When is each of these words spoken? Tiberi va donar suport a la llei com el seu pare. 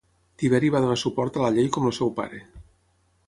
Tiberi 0.43 0.71
va 0.75 0.81
donar 0.85 0.95
suport 1.01 1.37
a 1.39 1.45
la 1.45 1.51
llei 1.57 1.69
com 1.77 1.87
el 1.91 1.95
seu 1.99 2.13
pare. 2.21 2.43